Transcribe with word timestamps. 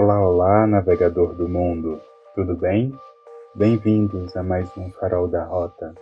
Olá, 0.00 0.20
olá, 0.20 0.64
navegador 0.64 1.34
do 1.34 1.48
mundo, 1.48 2.00
tudo 2.32 2.54
bem? 2.54 2.96
Bem-vindos 3.52 4.36
a 4.36 4.44
mais 4.44 4.70
um 4.76 4.92
Farol 4.92 5.26
da 5.26 5.42
Rota. 5.44 5.92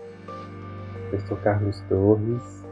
Eu 1.11 1.19
sou 1.21 1.35
Carlos 1.39 1.81
Torres 1.89 2.63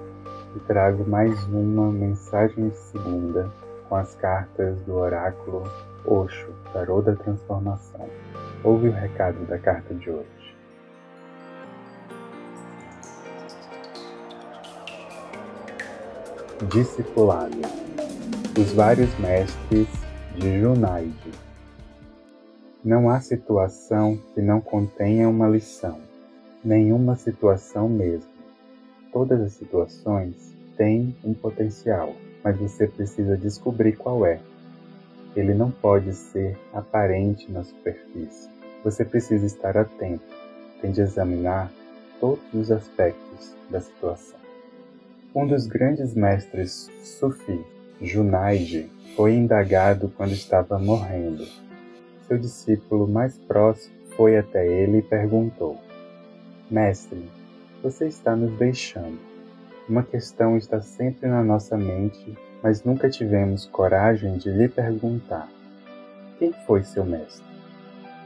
e 0.54 0.60
trago 0.66 1.02
mais 1.08 1.42
uma 1.44 1.90
mensagem 1.90 2.70
segunda 2.72 3.50
com 3.88 3.96
as 3.96 4.14
cartas 4.16 4.78
do 4.82 4.96
oráculo 4.96 5.62
Oxo, 6.04 6.52
Tarô 6.74 7.00
da 7.00 7.16
Transformação. 7.16 8.06
Ouve 8.62 8.90
o 8.90 8.92
recado 8.92 9.46
da 9.46 9.58
carta 9.58 9.94
de 9.94 10.10
hoje. 10.10 10.54
Discipulado. 16.70 17.62
Os 18.60 18.72
vários 18.74 19.18
mestres 19.18 20.03
de 20.36 20.60
Junaide. 20.60 21.30
Não 22.84 23.08
há 23.08 23.20
situação 23.20 24.18
que 24.34 24.42
não 24.42 24.60
contenha 24.60 25.28
uma 25.28 25.48
lição, 25.48 26.00
nenhuma 26.62 27.14
situação 27.14 27.88
mesmo. 27.88 28.30
Todas 29.12 29.40
as 29.40 29.52
situações 29.52 30.34
têm 30.76 31.16
um 31.24 31.32
potencial, 31.32 32.14
mas 32.42 32.58
você 32.58 32.86
precisa 32.86 33.36
descobrir 33.36 33.96
qual 33.96 34.26
é. 34.26 34.40
Ele 35.36 35.54
não 35.54 35.70
pode 35.70 36.12
ser 36.12 36.58
aparente 36.72 37.50
na 37.50 37.62
superfície. 37.62 38.48
Você 38.82 39.04
precisa 39.04 39.46
estar 39.46 39.76
atento, 39.76 40.24
tem 40.80 40.90
de 40.90 41.00
examinar 41.00 41.70
todos 42.20 42.42
os 42.52 42.70
aspectos 42.70 43.54
da 43.70 43.80
situação. 43.80 44.38
Um 45.34 45.46
dos 45.46 45.66
grandes 45.66 46.14
mestres 46.14 46.90
Sufi, 47.02 47.64
Junaide, 48.00 48.90
foi 49.16 49.34
indagado 49.34 50.12
quando 50.16 50.32
estava 50.32 50.78
morrendo. 50.78 51.46
Seu 52.26 52.36
discípulo 52.36 53.06
mais 53.06 53.38
próximo 53.38 53.94
foi 54.16 54.36
até 54.36 54.66
ele 54.66 54.98
e 54.98 55.02
perguntou: 55.02 55.78
Mestre, 56.70 57.30
você 57.82 58.06
está 58.06 58.34
nos 58.34 58.52
deixando. 58.58 59.18
Uma 59.88 60.02
questão 60.02 60.56
está 60.56 60.80
sempre 60.80 61.28
na 61.28 61.44
nossa 61.44 61.76
mente, 61.76 62.36
mas 62.62 62.82
nunca 62.82 63.08
tivemos 63.08 63.66
coragem 63.66 64.36
de 64.38 64.50
lhe 64.50 64.68
perguntar: 64.68 65.48
Quem 66.38 66.52
foi 66.66 66.82
seu 66.82 67.04
mestre? 67.04 67.44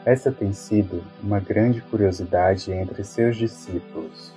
Essa 0.04 0.32
tem 0.32 0.52
sido 0.52 1.04
uma 1.22 1.40
grande 1.40 1.82
curiosidade 1.82 2.72
entre 2.72 3.04
seus 3.04 3.36
discípulos, 3.36 4.32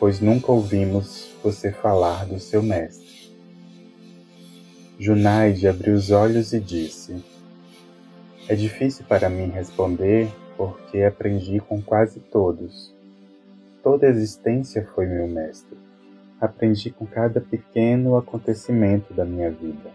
pois 0.00 0.20
nunca 0.20 0.50
ouvimos 0.50 1.32
você 1.42 1.70
falar 1.70 2.26
do 2.26 2.40
seu 2.40 2.62
mestre. 2.62 3.11
Junaide 5.04 5.66
abriu 5.66 5.94
os 5.94 6.12
olhos 6.12 6.52
e 6.52 6.60
disse: 6.60 7.24
É 8.48 8.54
difícil 8.54 9.04
para 9.08 9.28
mim 9.28 9.50
responder 9.50 10.30
porque 10.56 11.02
aprendi 11.02 11.58
com 11.58 11.82
quase 11.82 12.20
todos. 12.20 12.94
Toda 13.82 14.06
a 14.06 14.10
existência 14.10 14.86
foi 14.94 15.06
meu 15.06 15.26
mestre. 15.26 15.76
Aprendi 16.40 16.92
com 16.92 17.04
cada 17.04 17.40
pequeno 17.40 18.16
acontecimento 18.16 19.12
da 19.12 19.24
minha 19.24 19.50
vida. 19.50 19.90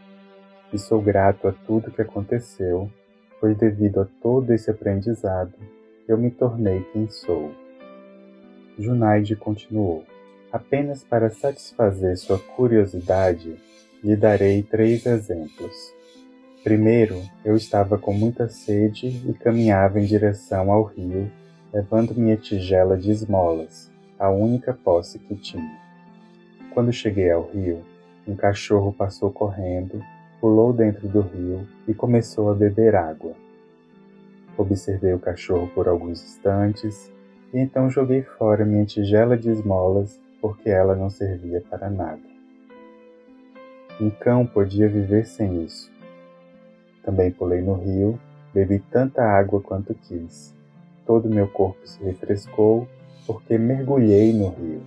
E 0.73 0.77
sou 0.77 1.01
grato 1.01 1.47
a 1.47 1.53
tudo 1.53 1.89
que 1.89 2.01
aconteceu, 2.01 2.91
pois 3.39 3.57
devido 3.57 4.01
a 4.01 4.07
todo 4.21 4.51
esse 4.51 4.69
aprendizado, 4.69 5.53
eu 6.05 6.17
me 6.17 6.29
tornei 6.29 6.81
quem 6.91 7.07
sou. 7.07 7.53
Junaide 8.77 9.37
continuou: 9.37 10.03
Apenas 10.51 11.01
para 11.01 11.29
satisfazer 11.29 12.17
sua 12.17 12.39
curiosidade, 12.39 13.57
lhe 14.03 14.15
darei 14.15 14.63
três 14.63 15.05
exemplos. 15.05 15.93
Primeiro, 16.63 17.21
eu 17.45 17.55
estava 17.55 17.97
com 17.97 18.13
muita 18.13 18.49
sede 18.49 19.07
e 19.27 19.33
caminhava 19.33 19.99
em 19.99 20.05
direção 20.05 20.71
ao 20.71 20.83
rio, 20.83 21.31
levando 21.73 22.15
minha 22.15 22.35
tigela 22.35 22.97
de 22.97 23.11
esmolas, 23.11 23.91
a 24.19 24.29
única 24.29 24.73
posse 24.73 25.17
que 25.19 25.35
tinha. 25.35 25.79
Quando 26.73 26.91
cheguei 26.91 27.31
ao 27.31 27.49
rio, 27.49 27.83
um 28.27 28.35
cachorro 28.35 28.91
passou 28.91 29.31
correndo, 29.31 30.03
pulou 30.39 30.73
dentro 30.73 31.07
do 31.07 31.21
rio 31.21 31.67
e 31.87 31.93
começou 31.93 32.51
a 32.51 32.53
beber 32.53 32.95
água. 32.95 33.33
Observei 34.57 35.13
o 35.13 35.19
cachorro 35.19 35.71
por 35.73 35.87
alguns 35.87 36.23
instantes 36.23 37.11
e 37.53 37.59
então 37.59 37.89
joguei 37.89 38.23
fora 38.23 38.65
minha 38.65 38.85
tigela 38.85 39.37
de 39.37 39.49
esmolas 39.49 40.19
porque 40.41 40.69
ela 40.69 40.95
não 40.95 41.09
servia 41.09 41.61
para 41.69 41.89
nada. 41.89 42.36
Um 43.99 44.11
cão 44.11 44.45
podia 44.45 44.87
viver 44.87 45.25
sem 45.25 45.63
isso. 45.63 45.91
Também 47.03 47.31
pulei 47.31 47.61
no 47.61 47.73
rio, 47.73 48.19
bebi 48.53 48.77
tanta 48.77 49.23
água 49.23 49.59
quanto 49.59 49.95
quis. 49.95 50.53
Todo 51.05 51.29
meu 51.29 51.47
corpo 51.47 51.79
se 51.87 52.03
refrescou 52.03 52.87
porque 53.25 53.57
mergulhei 53.57 54.33
no 54.33 54.49
rio. 54.49 54.81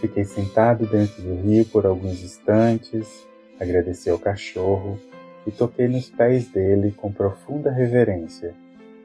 Fiquei 0.00 0.24
sentado 0.24 0.84
dentro 0.84 1.22
do 1.22 1.36
rio 1.42 1.64
por 1.64 1.86
alguns 1.86 2.22
instantes, 2.22 3.26
agradeci 3.58 4.10
ao 4.10 4.18
cachorro 4.18 4.98
e 5.46 5.50
toquei 5.50 5.88
nos 5.88 6.10
pés 6.10 6.48
dele 6.48 6.90
com 6.90 7.10
profunda 7.10 7.70
reverência, 7.70 8.52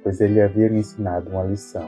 pois 0.04 0.20
ele 0.20 0.42
havia 0.42 0.70
me 0.70 0.80
ensinado 0.80 1.30
uma 1.30 1.44
lição. 1.44 1.88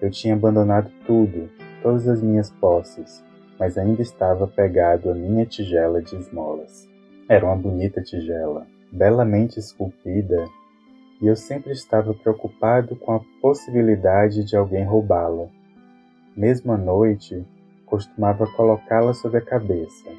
Eu 0.00 0.10
tinha 0.10 0.34
abandonado 0.34 0.90
tudo, 1.06 1.50
todas 1.82 2.08
as 2.08 2.22
minhas 2.22 2.50
posses, 2.50 3.22
mas 3.58 3.78
ainda 3.78 4.02
estava 4.02 4.46
pegado 4.46 5.10
à 5.10 5.14
minha 5.14 5.46
tigela 5.46 6.02
de 6.02 6.16
esmolas. 6.16 6.88
Era 7.28 7.46
uma 7.46 7.56
bonita 7.56 8.02
tigela, 8.02 8.66
belamente 8.90 9.58
esculpida, 9.58 10.44
e 11.20 11.26
eu 11.26 11.36
sempre 11.36 11.72
estava 11.72 12.12
preocupado 12.12 12.96
com 12.96 13.12
a 13.12 13.20
possibilidade 13.40 14.44
de 14.44 14.56
alguém 14.56 14.84
roubá-la. 14.84 15.48
Mesmo 16.36 16.72
à 16.72 16.76
noite, 16.76 17.46
costumava 17.86 18.46
colocá-la 18.46 19.14
sobre 19.14 19.38
a 19.38 19.44
cabeça, 19.44 20.10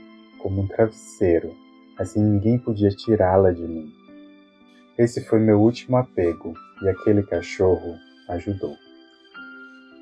como 0.41 0.61
um 0.61 0.67
travesseiro, 0.67 1.53
assim 1.97 2.23
ninguém 2.23 2.57
podia 2.57 2.89
tirá-la 2.89 3.51
de 3.51 3.61
mim. 3.61 3.91
Esse 4.97 5.23
foi 5.25 5.39
meu 5.39 5.59
último 5.59 5.97
apego, 5.97 6.53
e 6.81 6.87
aquele 6.87 7.21
cachorro 7.23 7.95
ajudou. 8.29 8.75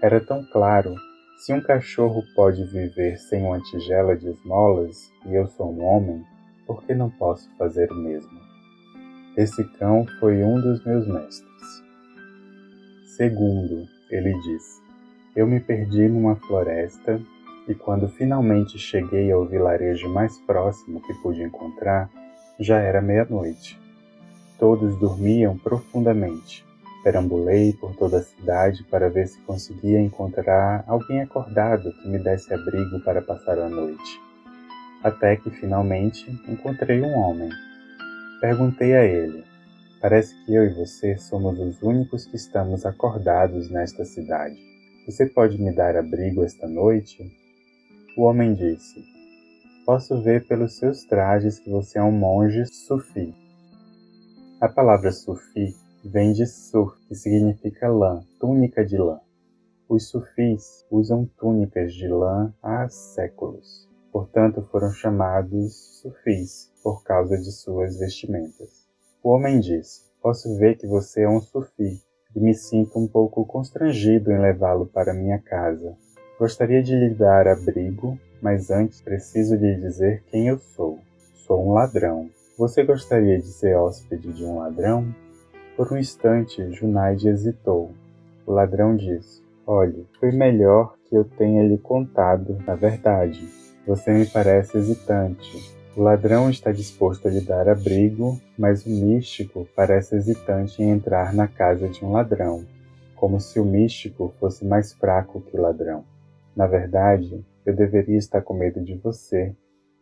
Era 0.01 0.19
tão 0.19 0.43
claro 0.45 0.95
se 1.37 1.53
um 1.53 1.61
cachorro 1.61 2.23
pode 2.35 2.63
viver 2.65 3.17
sem 3.17 3.43
uma 3.43 3.59
tigela 3.59 4.15
de 4.15 4.29
esmolas 4.29 5.11
e 5.25 5.35
eu 5.35 5.47
sou 5.47 5.73
um 5.73 5.83
homem, 5.83 6.25
por 6.65 6.83
que 6.83 6.93
não 6.93 7.09
posso 7.09 7.49
fazer 7.57 7.91
o 7.91 7.95
mesmo? 7.95 8.39
Esse 9.35 9.63
cão 9.77 10.05
foi 10.19 10.43
um 10.43 10.61
dos 10.61 10.83
meus 10.85 11.07
mestres. 11.07 11.83
Segundo, 13.17 13.85
ele 14.09 14.33
disse: 14.41 14.81
Eu 15.35 15.45
me 15.47 15.59
perdi 15.59 16.07
numa 16.07 16.35
floresta 16.35 17.19
e 17.67 17.73
quando 17.73 18.07
finalmente 18.07 18.77
cheguei 18.77 19.31
ao 19.31 19.45
vilarejo 19.45 20.07
mais 20.07 20.39
próximo 20.41 21.01
que 21.01 21.13
pude 21.15 21.41
encontrar, 21.41 22.09
já 22.59 22.79
era 22.79 23.01
meia-noite. 23.01 23.79
Todos 24.59 24.97
dormiam 24.97 25.57
profundamente 25.57 26.65
Perambulei 27.03 27.73
por 27.73 27.93
toda 27.97 28.19
a 28.19 28.23
cidade 28.23 28.81
para 28.85 29.09
ver 29.09 29.27
se 29.27 29.37
conseguia 29.41 29.99
encontrar 29.99 30.85
alguém 30.87 31.21
acordado 31.21 31.91
que 31.91 32.07
me 32.07 32.17
desse 32.17 32.53
abrigo 32.53 33.01
para 33.03 33.21
passar 33.21 33.59
a 33.59 33.67
noite. 33.67 34.21
Até 35.03 35.35
que 35.35 35.49
finalmente 35.49 36.31
encontrei 36.47 37.01
um 37.01 37.13
homem. 37.17 37.49
Perguntei 38.39 38.95
a 38.95 39.03
ele: 39.03 39.43
Parece 40.01 40.33
que 40.45 40.55
eu 40.55 40.63
e 40.63 40.73
você 40.73 41.17
somos 41.17 41.59
os 41.59 41.81
únicos 41.81 42.25
que 42.25 42.37
estamos 42.37 42.85
acordados 42.85 43.69
nesta 43.69 44.05
cidade. 44.05 44.55
Você 45.05 45.25
pode 45.25 45.61
me 45.61 45.75
dar 45.75 45.97
abrigo 45.97 46.41
esta 46.41 46.69
noite? 46.69 47.29
O 48.17 48.23
homem 48.23 48.53
disse: 48.53 49.03
Posso 49.85 50.21
ver 50.21 50.47
pelos 50.47 50.77
seus 50.77 51.03
trajes 51.03 51.59
que 51.59 51.69
você 51.69 51.99
é 51.99 52.03
um 52.03 52.13
monge 52.13 52.65
sufi. 52.65 53.33
A 54.61 54.69
palavra 54.69 55.11
sufi 55.11 55.75
vem 56.03 56.33
de 56.33 56.45
sur, 56.45 56.97
que 57.07 57.15
significa 57.15 57.87
lã, 57.87 58.21
túnica 58.39 58.85
de 58.85 58.97
lã. 58.97 59.19
Os 59.87 60.09
sufis 60.09 60.85
usam 60.91 61.25
túnicas 61.37 61.93
de 61.93 62.07
lã 62.07 62.53
há 62.61 62.89
séculos, 62.89 63.87
portanto 64.11 64.61
foram 64.63 64.91
chamados 64.91 66.01
sufis 66.01 66.71
por 66.83 67.03
causa 67.03 67.37
de 67.37 67.51
suas 67.51 67.97
vestimentas. 67.97 68.87
O 69.23 69.29
homem 69.29 69.59
disse: 69.59 70.01
Posso 70.21 70.57
ver 70.57 70.77
que 70.77 70.87
você 70.87 71.21
é 71.21 71.29
um 71.29 71.39
sufi 71.39 72.01
e 72.35 72.39
me 72.39 72.53
sinto 72.53 72.99
um 72.99 73.07
pouco 73.07 73.45
constrangido 73.45 74.31
em 74.31 74.39
levá-lo 74.39 74.85
para 74.85 75.13
minha 75.13 75.39
casa. 75.39 75.95
Gostaria 76.37 76.83
de 76.83 76.95
lhe 76.95 77.13
dar 77.13 77.47
abrigo, 77.47 78.19
mas 78.41 78.69
antes 78.69 78.99
preciso 79.01 79.55
lhe 79.55 79.75
dizer 79.75 80.23
quem 80.27 80.47
eu 80.47 80.57
sou. 80.57 80.99
Sou 81.45 81.65
um 81.65 81.71
ladrão. 81.71 82.29
Você 82.57 82.83
gostaria 82.83 83.39
de 83.39 83.47
ser 83.47 83.75
hóspede 83.77 84.33
de 84.33 84.43
um 84.43 84.57
ladrão? 84.57 85.13
Por 85.75 85.91
um 85.91 85.97
instante, 85.97 86.71
Junaide 86.71 87.27
hesitou. 87.27 87.91
O 88.45 88.51
ladrão 88.51 88.95
disse: 88.95 89.41
Olhe, 89.65 90.07
foi 90.19 90.31
melhor 90.31 90.95
que 91.05 91.15
eu 91.15 91.25
tenha 91.25 91.67
lhe 91.67 91.79
contado 91.79 92.59
a 92.67 92.75
verdade. 92.75 93.47
Você 93.87 94.13
me 94.13 94.25
parece 94.27 94.77
hesitante. 94.77 95.75
O 95.97 96.03
ladrão 96.03 96.49
está 96.49 96.71
disposto 96.71 97.27
a 97.27 97.31
lhe 97.31 97.41
dar 97.41 97.67
abrigo, 97.67 98.39
mas 98.57 98.85
o 98.85 98.89
místico 98.89 99.67
parece 99.75 100.15
hesitante 100.15 100.81
em 100.81 100.91
entrar 100.91 101.33
na 101.33 101.47
casa 101.47 101.89
de 101.89 102.05
um 102.05 102.11
ladrão, 102.11 102.65
como 103.15 103.39
se 103.39 103.59
o 103.59 103.65
místico 103.65 104.31
fosse 104.39 104.63
mais 104.63 104.93
fraco 104.93 105.41
que 105.41 105.57
o 105.57 105.61
ladrão. 105.61 106.05
Na 106.55 106.67
verdade, 106.67 107.43
eu 107.65 107.75
deveria 107.75 108.17
estar 108.17 108.43
com 108.43 108.53
medo 108.53 108.79
de 108.79 108.95
você. 108.95 109.55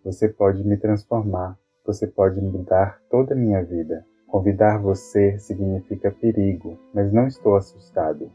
Você 0.03 0.27
pode 0.27 0.65
me 0.65 0.75
transformar, 0.75 1.57
você 1.85 2.07
pode 2.07 2.41
mudar 2.41 2.99
toda 3.09 3.33
a 3.33 3.37
minha 3.37 3.63
vida. 3.63 4.05
Convidar 4.31 4.79
você 4.79 5.37
significa 5.37 6.09
perigo, 6.09 6.79
mas 6.93 7.11
não 7.11 7.27
estou 7.27 7.55
assustado. 7.55 8.31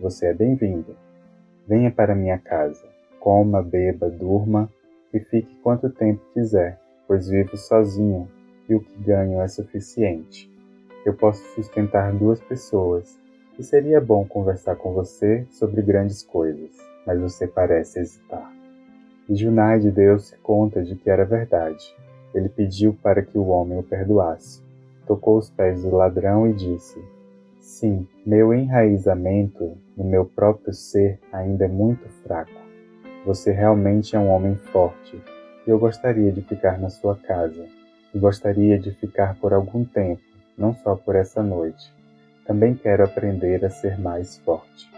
Você 0.00 0.26
é 0.26 0.34
bem-vindo. 0.34 0.96
Venha 1.68 1.90
para 1.90 2.14
minha 2.14 2.38
casa. 2.38 2.84
Coma, 3.20 3.62
beba, 3.62 4.10
durma 4.10 4.68
e 5.12 5.20
fique 5.20 5.54
quanto 5.62 5.90
tempo 5.90 6.22
quiser 6.32 6.80
pois 7.06 7.28
vivo 7.28 7.56
sozinho 7.56 8.28
e 8.68 8.74
o 8.74 8.80
que 8.80 8.98
ganho 8.98 9.40
é 9.40 9.48
suficiente. 9.48 10.50
Eu 11.04 11.14
posso 11.14 11.42
sustentar 11.54 12.12
duas 12.12 12.40
pessoas 12.40 13.18
e 13.58 13.62
seria 13.62 14.00
bom 14.00 14.26
conversar 14.26 14.76
com 14.76 14.92
você 14.92 15.46
sobre 15.50 15.82
grandes 15.82 16.22
coisas, 16.22 16.70
mas 17.06 17.20
você 17.20 17.46
parece 17.46 18.00
hesitar. 18.00 18.52
E 19.28 19.34
Junaide 19.34 19.90
deu-se 19.90 20.36
conta 20.38 20.82
de 20.82 20.96
que 20.96 21.08
era 21.08 21.24
verdade. 21.24 21.94
Ele 22.34 22.48
pediu 22.48 22.96
para 23.02 23.22
que 23.22 23.38
o 23.38 23.46
homem 23.46 23.78
o 23.78 23.82
perdoasse. 23.82 24.65
Tocou 25.06 25.38
os 25.38 25.50
pés 25.50 25.82
do 25.82 25.90
ladrão 25.90 26.46
e 26.48 26.52
disse: 26.52 27.02
Sim, 27.60 28.06
meu 28.24 28.52
enraizamento 28.52 29.76
no 29.96 30.04
meu 30.04 30.24
próprio 30.24 30.72
ser 30.72 31.18
ainda 31.32 31.64
é 31.64 31.68
muito 31.68 32.08
fraco. 32.22 32.50
Você 33.24 33.50
realmente 33.50 34.14
é 34.14 34.18
um 34.18 34.28
homem 34.28 34.56
forte 34.56 35.20
eu 35.66 35.80
gostaria 35.80 36.30
de 36.30 36.42
ficar 36.42 36.78
na 36.78 36.88
sua 36.88 37.16
casa, 37.16 37.66
e 38.14 38.18
gostaria 38.20 38.78
de 38.78 38.92
ficar 38.92 39.34
por 39.34 39.52
algum 39.52 39.84
tempo, 39.84 40.22
não 40.56 40.72
só 40.72 40.94
por 40.94 41.16
essa 41.16 41.42
noite. 41.42 41.92
Também 42.46 42.76
quero 42.76 43.02
aprender 43.02 43.64
a 43.64 43.70
ser 43.70 43.98
mais 43.98 44.38
forte. 44.38 44.88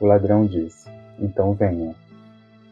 O 0.00 0.06
ladrão 0.06 0.44
disse: 0.44 0.90
Então 1.16 1.52
venha. 1.52 1.94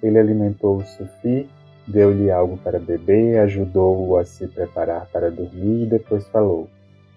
Ele 0.02 0.18
alimentou 0.18 0.78
o 0.78 0.84
Sufi, 0.84 1.48
deu-lhe 1.88 2.30
algo 2.30 2.56
para 2.58 2.78
beber, 2.78 3.38
ajudou-o 3.40 4.16
a 4.16 4.24
se 4.24 4.46
preparar 4.46 5.06
para 5.10 5.30
dormir 5.30 5.84
e 5.84 5.86
depois 5.86 6.26
falou: 6.28 6.68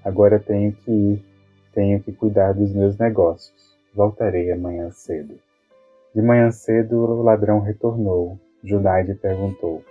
Agora 0.04 0.40
tenho 0.40 0.72
que 0.72 0.92
ir, 0.92 1.26
tenho 1.74 2.02
que 2.02 2.12
cuidar 2.12 2.54
dos 2.54 2.74
meus 2.74 2.98
negócios. 2.98 3.54
Voltarei 3.94 4.52
amanhã 4.52 4.90
cedo. 4.92 5.36
De 6.16 6.22
manhã 6.22 6.50
cedo 6.52 6.98
o 6.98 7.22
ladrão 7.22 7.60
retornou. 7.60 8.40
Junaide 8.64 9.14
perguntou: 9.16 9.84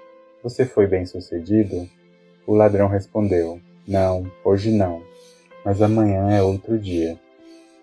você 0.43 0.65
foi 0.65 0.87
bem 0.87 1.05
sucedido? 1.05 1.87
O 2.47 2.55
ladrão 2.55 2.89
respondeu: 2.89 3.61
Não, 3.87 4.25
hoje 4.43 4.73
não, 4.73 5.03
mas 5.63 5.83
amanhã 5.83 6.31
é 6.31 6.43
outro 6.43 6.79
dia. 6.79 7.19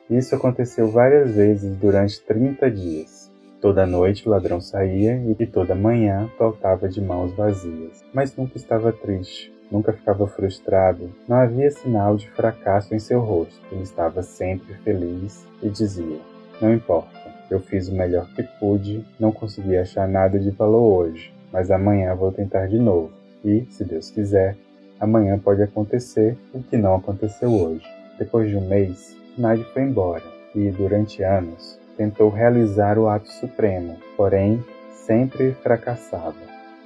Isso 0.09 0.33
aconteceu 0.33 0.89
várias 0.89 1.35
vezes 1.35 1.75
durante 1.77 2.19
trinta 2.21 2.71
dias. 2.71 3.31
Toda 3.59 3.87
noite 3.87 4.27
o 4.27 4.31
ladrão 4.31 4.61
saía 4.61 5.19
e 5.39 5.45
toda 5.47 5.73
manhã 5.73 6.29
voltava 6.37 6.87
de 6.87 7.01
mãos 7.01 7.33
vazias. 7.33 8.03
Mas 8.13 8.35
nunca 8.35 8.55
estava 8.55 8.93
triste, 8.93 9.51
nunca 9.71 9.91
ficava 9.91 10.27
frustrado, 10.27 11.09
não 11.27 11.37
havia 11.37 11.71
sinal 11.71 12.15
de 12.15 12.29
fracasso 12.29 12.93
em 12.93 12.99
seu 12.99 13.19
rosto. 13.19 13.59
Ele 13.71 13.81
estava 13.81 14.21
sempre 14.21 14.75
feliz 14.83 15.43
e 15.63 15.69
dizia: 15.69 16.19
Não 16.61 16.71
importa, 16.71 17.09
eu 17.49 17.59
fiz 17.59 17.87
o 17.87 17.95
melhor 17.95 18.27
que 18.35 18.43
pude, 18.43 19.03
não 19.19 19.31
consegui 19.31 19.75
achar 19.75 20.07
nada 20.07 20.37
de 20.37 20.51
valor 20.51 21.05
hoje, 21.05 21.33
mas 21.51 21.71
amanhã 21.71 22.13
vou 22.13 22.31
tentar 22.31 22.67
de 22.67 22.77
novo. 22.77 23.11
E, 23.43 23.65
se 23.71 23.83
Deus 23.83 24.11
quiser, 24.11 24.55
amanhã 24.99 25.39
pode 25.39 25.63
acontecer 25.63 26.37
o 26.53 26.61
que 26.61 26.77
não 26.77 26.95
aconteceu 26.95 27.51
hoje. 27.51 27.85
Depois 28.19 28.49
de 28.49 28.55
um 28.55 28.67
mês, 28.67 29.17
Nadi 29.35 29.63
foi 29.73 29.81
embora 29.81 30.23
e, 30.53 30.69
durante 30.69 31.23
anos, 31.23 31.79
tentou 31.97 32.29
realizar 32.29 32.97
o 32.99 33.09
ato 33.09 33.29
supremo, 33.31 33.97
porém, 34.15 34.63
sempre 35.05 35.53
fracassava. 35.63 36.35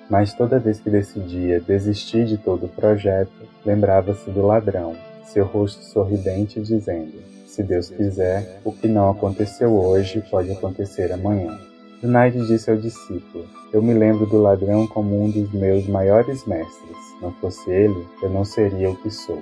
Mas 0.09 0.33
toda 0.33 0.59
vez 0.59 0.79
que 0.79 0.89
decidia 0.89 1.59
desistir 1.59 2.25
de 2.25 2.37
todo 2.37 2.65
o 2.65 2.69
projeto, 2.69 3.31
lembrava-se 3.65 4.29
do 4.29 4.41
ladrão, 4.41 4.95
seu 5.25 5.45
rosto 5.45 5.83
sorridente 5.83 6.59
dizendo: 6.59 7.13
Se 7.45 7.61
Deus 7.61 7.89
quiser, 7.89 8.59
o 8.63 8.71
que 8.71 8.87
não 8.87 9.09
aconteceu 9.09 9.73
hoje 9.73 10.23
pode 10.29 10.51
acontecer 10.51 11.11
amanhã. 11.11 11.57
Junaid 12.01 12.47
disse 12.47 12.69
ao 12.71 12.77
discípulo: 12.77 13.45
Eu 13.71 13.81
me 13.81 13.93
lembro 13.93 14.25
do 14.25 14.41
ladrão 14.41 14.87
como 14.87 15.23
um 15.23 15.29
dos 15.29 15.51
meus 15.53 15.87
maiores 15.87 16.45
mestres. 16.45 16.97
Não 17.21 17.31
fosse 17.33 17.69
ele, 17.69 18.05
eu 18.23 18.29
não 18.29 18.43
seria 18.43 18.89
o 18.89 18.95
que 18.95 19.11
sou. 19.11 19.41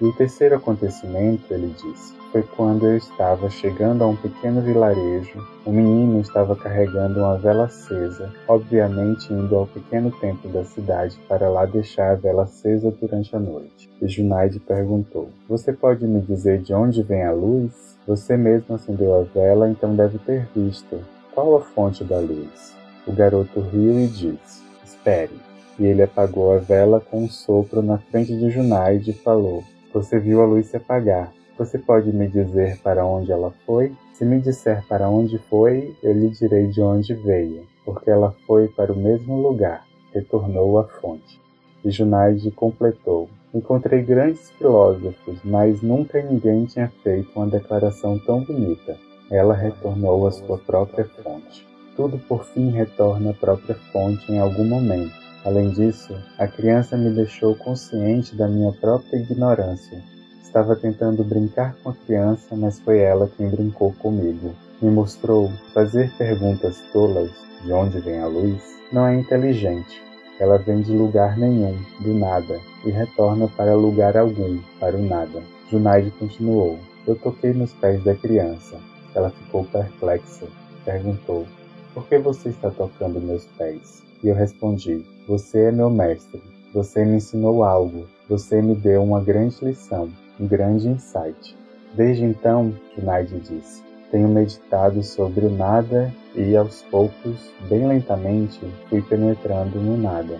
E 0.00 0.04
o 0.06 0.12
terceiro 0.14 0.56
acontecimento, 0.56 1.52
ele 1.52 1.74
disse, 1.76 2.14
foi 2.32 2.42
quando 2.42 2.86
eu 2.86 2.96
estava 2.96 3.50
chegando 3.50 4.02
a 4.02 4.06
um 4.06 4.16
pequeno 4.16 4.62
vilarejo. 4.62 5.46
O 5.66 5.70
menino 5.70 6.20
estava 6.20 6.54
carregando 6.56 7.20
uma 7.20 7.36
vela 7.36 7.64
acesa, 7.64 8.32
obviamente 8.48 9.32
indo 9.32 9.54
ao 9.56 9.66
pequeno 9.66 10.10
templo 10.12 10.50
da 10.50 10.64
cidade 10.64 11.18
para 11.28 11.50
lá 11.50 11.66
deixar 11.66 12.12
a 12.12 12.14
vela 12.14 12.44
acesa 12.44 12.90
durante 12.90 13.34
a 13.34 13.38
noite. 13.38 13.90
E 14.00 14.08
Junaide 14.08 14.58
perguntou: 14.60 15.28
Você 15.48 15.72
pode 15.72 16.06
me 16.06 16.20
dizer 16.20 16.62
de 16.62 16.72
onde 16.72 17.02
vem 17.02 17.24
a 17.24 17.32
luz? 17.32 17.98
Você 18.06 18.36
mesmo 18.36 18.76
acendeu 18.76 19.20
a 19.20 19.22
vela, 19.22 19.68
então 19.68 19.94
deve 19.94 20.18
ter 20.18 20.48
visto. 20.54 20.98
Qual 21.34 21.56
a 21.56 21.60
fonte 21.60 22.04
da 22.04 22.18
luz? 22.18 22.74
O 23.06 23.12
garoto 23.12 23.60
riu 23.60 24.00
e 24.00 24.06
disse: 24.06 24.62
Espere. 24.84 25.38
E 25.78 25.84
ele 25.84 26.02
apagou 26.02 26.52
a 26.52 26.58
vela 26.58 27.00
com 27.00 27.24
um 27.24 27.28
sopro 27.28 27.82
na 27.82 27.98
frente 27.98 28.36
de 28.36 28.50
Junaide 28.50 29.10
e 29.10 29.14
falou: 29.14 29.64
Você 29.92 30.20
viu 30.20 30.40
a 30.40 30.46
luz 30.46 30.66
se 30.66 30.76
apagar. 30.76 31.32
Você 31.58 31.76
pode 31.76 32.12
me 32.12 32.28
dizer 32.28 32.78
para 32.80 33.04
onde 33.04 33.32
ela 33.32 33.52
foi? 33.66 33.92
Se 34.12 34.24
me 34.24 34.40
disser 34.40 34.86
para 34.86 35.08
onde 35.10 35.36
foi, 35.38 35.96
eu 36.00 36.12
lhe 36.12 36.28
direi 36.28 36.68
de 36.68 36.80
onde 36.80 37.12
veio, 37.12 37.66
porque 37.84 38.08
ela 38.08 38.34
foi 38.46 38.68
para 38.68 38.92
o 38.92 38.96
mesmo 38.96 39.42
lugar, 39.42 39.84
retornou 40.12 40.78
à 40.78 40.84
fonte. 40.84 41.40
E 41.84 41.90
Junaide 41.90 42.52
completou: 42.52 43.28
Encontrei 43.52 44.00
grandes 44.02 44.50
filósofos, 44.52 45.40
mas 45.42 45.82
nunca 45.82 46.22
ninguém 46.22 46.66
tinha 46.66 46.88
feito 47.02 47.30
uma 47.34 47.48
declaração 47.48 48.16
tão 48.20 48.44
bonita. 48.44 48.96
Ela 49.28 49.54
retornou 49.54 50.26
à 50.26 50.30
sua 50.30 50.56
própria 50.58 51.04
fonte. 51.04 51.66
Tudo 51.96 52.16
por 52.16 52.44
fim 52.44 52.70
retorna 52.70 53.32
à 53.32 53.34
própria 53.34 53.74
fonte 53.92 54.30
em 54.30 54.38
algum 54.38 54.64
momento. 54.64 55.29
Além 55.44 55.70
disso, 55.70 56.14
a 56.38 56.46
criança 56.46 56.96
me 56.96 57.10
deixou 57.10 57.54
consciente 57.54 58.36
da 58.36 58.46
minha 58.46 58.72
própria 58.72 59.16
ignorância. 59.16 60.02
Estava 60.42 60.76
tentando 60.76 61.24
brincar 61.24 61.74
com 61.82 61.90
a 61.90 61.94
criança, 61.94 62.54
mas 62.54 62.78
foi 62.80 62.98
ela 62.98 63.30
quem 63.36 63.48
brincou 63.48 63.92
comigo. 63.94 64.52
Me 64.82 64.90
mostrou 64.90 65.50
fazer 65.72 66.12
perguntas 66.18 66.82
tolas, 66.92 67.30
de 67.64 67.72
onde 67.72 68.00
vem 68.00 68.18
a 68.18 68.26
luz, 68.26 68.60
não 68.92 69.06
é 69.06 69.14
inteligente. 69.14 70.02
Ela 70.38 70.58
vem 70.58 70.82
de 70.82 70.92
lugar 70.92 71.38
nenhum, 71.38 71.78
do 72.00 72.14
nada, 72.14 72.58
e 72.84 72.90
retorna 72.90 73.48
para 73.48 73.74
lugar 73.74 74.16
algum, 74.16 74.58
para 74.78 74.96
o 74.96 75.02
nada. 75.02 75.42
Junaide 75.70 76.10
continuou. 76.12 76.78
Eu 77.06 77.14
toquei 77.14 77.52
nos 77.52 77.72
pés 77.74 78.02
da 78.04 78.14
criança. 78.14 78.76
Ela 79.14 79.30
ficou 79.30 79.64
perplexa. 79.64 80.46
Perguntou: 80.84 81.46
Por 81.94 82.06
que 82.06 82.18
você 82.18 82.48
está 82.48 82.70
tocando 82.70 83.20
meus 83.20 83.44
pés? 83.58 84.09
E 84.22 84.28
eu 84.28 84.34
respondi: 84.34 85.04
Você 85.26 85.64
é 85.64 85.72
meu 85.72 85.90
mestre. 85.90 86.42
Você 86.72 87.04
me 87.04 87.16
ensinou 87.16 87.64
algo. 87.64 88.06
Você 88.28 88.62
me 88.62 88.74
deu 88.74 89.02
uma 89.02 89.20
grande 89.20 89.56
lição, 89.64 90.08
um 90.38 90.46
grande 90.46 90.88
insight. 90.88 91.56
Desde 91.94 92.24
então, 92.24 92.72
Junaide 92.96 93.40
disse, 93.40 93.82
tenho 94.10 94.28
meditado 94.28 95.02
sobre 95.02 95.46
o 95.46 95.50
nada 95.50 96.12
e, 96.34 96.56
aos 96.56 96.82
poucos, 96.82 97.52
bem 97.68 97.88
lentamente, 97.88 98.60
fui 98.88 99.02
penetrando 99.02 99.80
no 99.80 99.96
nada. 99.96 100.38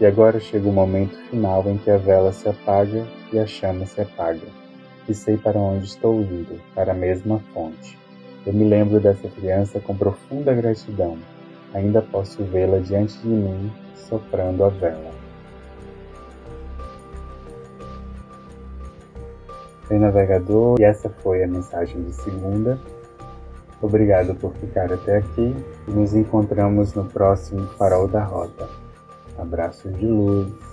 E 0.00 0.06
agora 0.06 0.38
chega 0.38 0.68
o 0.68 0.72
momento 0.72 1.16
final 1.28 1.64
em 1.68 1.76
que 1.78 1.90
a 1.90 1.96
vela 1.96 2.32
se 2.32 2.48
apaga 2.48 3.04
e 3.32 3.38
a 3.38 3.46
chama 3.46 3.84
se 3.86 4.00
apaga 4.00 4.46
e 5.08 5.14
sei 5.14 5.36
para 5.36 5.58
onde 5.58 5.86
estou 5.86 6.20
indo, 6.20 6.60
para 6.74 6.92
a 6.92 6.94
mesma 6.94 7.40
fonte. 7.54 7.98
Eu 8.46 8.52
me 8.52 8.64
lembro 8.64 9.00
dessa 9.00 9.28
criança 9.28 9.80
com 9.80 9.96
profunda 9.96 10.52
gratidão. 10.54 11.16
Ainda 11.74 12.00
posso 12.00 12.42
vê-la 12.44 12.78
diante 12.78 13.18
de 13.18 13.28
mim, 13.28 13.72
soprando 13.94 14.64
a 14.64 14.68
vela. 14.68 15.10
Bem 19.88 19.98
navegador, 19.98 20.78
e 20.80 20.84
essa 20.84 21.08
foi 21.08 21.42
a 21.42 21.48
mensagem 21.48 22.02
de 22.02 22.12
segunda. 22.12 22.78
Obrigado 23.80 24.34
por 24.34 24.52
ficar 24.54 24.92
até 24.92 25.18
aqui 25.18 25.54
e 25.86 25.90
nos 25.90 26.14
encontramos 26.14 26.94
no 26.94 27.04
próximo 27.04 27.66
Farol 27.78 28.08
da 28.08 28.22
Rota. 28.24 28.68
Abraços 29.38 29.96
de 29.96 30.06
luz. 30.06 30.67